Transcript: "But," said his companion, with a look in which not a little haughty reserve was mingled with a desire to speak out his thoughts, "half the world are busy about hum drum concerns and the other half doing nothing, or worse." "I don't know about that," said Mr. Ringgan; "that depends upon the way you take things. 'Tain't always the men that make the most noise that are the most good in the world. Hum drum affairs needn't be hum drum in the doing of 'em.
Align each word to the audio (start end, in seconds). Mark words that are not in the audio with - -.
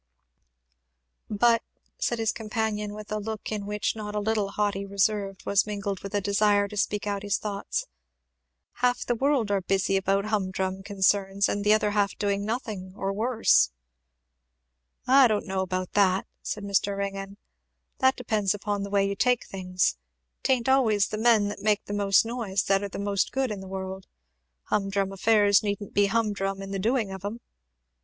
"But," 1.29 1.61
said 1.99 2.17
his 2.17 2.31
companion, 2.31 2.95
with 2.95 3.11
a 3.11 3.19
look 3.19 3.51
in 3.51 3.67
which 3.67 3.95
not 3.95 4.15
a 4.15 4.19
little 4.19 4.49
haughty 4.49 4.83
reserve 4.83 5.37
was 5.45 5.67
mingled 5.67 5.99
with 5.99 6.15
a 6.15 6.21
desire 6.21 6.67
to 6.69 6.75
speak 6.75 7.05
out 7.05 7.21
his 7.21 7.37
thoughts, 7.37 7.85
"half 8.81 9.05
the 9.05 9.13
world 9.13 9.51
are 9.51 9.61
busy 9.61 9.97
about 9.97 10.25
hum 10.25 10.49
drum 10.49 10.81
concerns 10.81 11.47
and 11.47 11.63
the 11.63 11.71
other 11.73 11.91
half 11.91 12.17
doing 12.17 12.43
nothing, 12.43 12.93
or 12.97 13.13
worse." 13.13 13.69
"I 15.05 15.27
don't 15.27 15.45
know 15.45 15.61
about 15.61 15.91
that," 15.91 16.25
said 16.41 16.63
Mr. 16.63 16.97
Ringgan; 16.97 17.37
"that 17.99 18.15
depends 18.15 18.55
upon 18.55 18.81
the 18.81 18.89
way 18.89 19.07
you 19.07 19.15
take 19.15 19.45
things. 19.45 19.97
'Tain't 20.41 20.67
always 20.67 21.09
the 21.09 21.17
men 21.19 21.47
that 21.49 21.59
make 21.61 21.85
the 21.85 21.93
most 21.93 22.25
noise 22.25 22.63
that 22.63 22.81
are 22.81 22.89
the 22.89 22.97
most 22.97 23.31
good 23.31 23.51
in 23.51 23.59
the 23.61 23.67
world. 23.67 24.07
Hum 24.63 24.89
drum 24.89 25.11
affairs 25.11 25.61
needn't 25.61 25.93
be 25.93 26.07
hum 26.07 26.33
drum 26.33 26.59
in 26.63 26.71
the 26.71 26.79
doing 26.79 27.11
of 27.11 27.23
'em. 27.23 27.39